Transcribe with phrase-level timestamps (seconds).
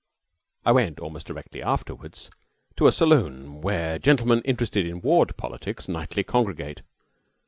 [0.65, 2.17] I went almost directly afterward
[2.77, 6.81] to a saloon where gentlemen interested in ward politics nightly congregate.